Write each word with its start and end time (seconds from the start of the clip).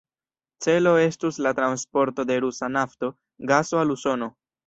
Celo 0.65 0.93
estus 1.01 1.37
la 1.47 1.51
transporto 1.59 2.25
de 2.31 2.39
rusa 2.45 2.69
nafto, 2.79 3.13
gaso 3.53 3.85
al 3.85 3.91
Usono. 3.97 4.35